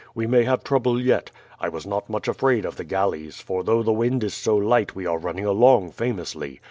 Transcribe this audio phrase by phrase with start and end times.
[0.15, 1.29] We may have trouble yet.
[1.59, 4.95] I was not much afraid of the galleys, for though the wind is so light
[4.95, 6.59] we are running along famously.